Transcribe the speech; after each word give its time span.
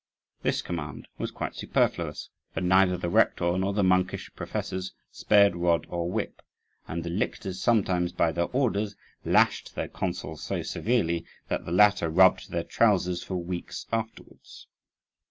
This 0.41 0.63
command 0.63 1.07
was 1.19 1.29
quite 1.29 1.53
superfluous, 1.53 2.31
for 2.55 2.61
neither 2.61 2.97
the 2.97 3.07
rector 3.07 3.55
nor 3.59 3.71
the 3.71 3.83
monkish 3.83 4.31
professors 4.35 4.95
spared 5.11 5.55
rod 5.55 5.85
or 5.91 6.09
whip; 6.09 6.41
and 6.87 7.03
the 7.03 7.09
lictors 7.11 7.61
sometimes, 7.61 8.11
by 8.11 8.31
their 8.31 8.45
orders, 8.45 8.95
lashed 9.23 9.75
their 9.75 9.89
consuls 9.89 10.41
so 10.41 10.63
severely 10.63 11.23
that 11.49 11.65
the 11.65 11.71
latter 11.71 12.09
rubbed 12.09 12.49
their 12.49 12.63
trousers 12.63 13.21
for 13.21 13.35
weeks 13.35 13.85
afterwards. 13.93 14.65